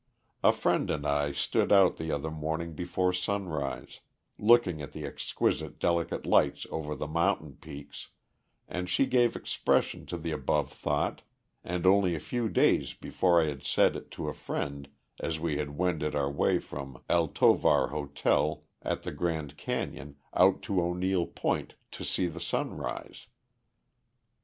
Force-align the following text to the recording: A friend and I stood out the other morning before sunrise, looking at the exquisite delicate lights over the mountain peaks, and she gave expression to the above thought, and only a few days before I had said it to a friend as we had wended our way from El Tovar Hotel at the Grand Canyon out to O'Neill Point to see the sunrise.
A 0.43 0.51
friend 0.51 0.89
and 0.89 1.05
I 1.05 1.31
stood 1.31 1.71
out 1.71 1.97
the 1.97 2.11
other 2.11 2.31
morning 2.31 2.73
before 2.73 3.13
sunrise, 3.13 3.99
looking 4.39 4.81
at 4.81 4.93
the 4.93 5.05
exquisite 5.05 5.77
delicate 5.77 6.25
lights 6.25 6.65
over 6.71 6.95
the 6.95 7.05
mountain 7.05 7.57
peaks, 7.57 8.09
and 8.67 8.89
she 8.89 9.05
gave 9.05 9.35
expression 9.35 10.07
to 10.07 10.17
the 10.17 10.31
above 10.31 10.71
thought, 10.71 11.21
and 11.63 11.85
only 11.85 12.15
a 12.15 12.19
few 12.19 12.49
days 12.49 12.95
before 12.95 13.43
I 13.43 13.49
had 13.49 13.61
said 13.63 13.95
it 13.95 14.09
to 14.17 14.27
a 14.27 14.33
friend 14.33 14.89
as 15.19 15.39
we 15.39 15.57
had 15.57 15.77
wended 15.77 16.15
our 16.15 16.31
way 16.31 16.57
from 16.57 17.03
El 17.07 17.27
Tovar 17.27 17.89
Hotel 17.89 18.63
at 18.81 19.03
the 19.03 19.11
Grand 19.11 19.55
Canyon 19.55 20.15
out 20.33 20.63
to 20.63 20.81
O'Neill 20.81 21.27
Point 21.27 21.75
to 21.91 22.03
see 22.03 22.25
the 22.25 22.39
sunrise. 22.39 23.27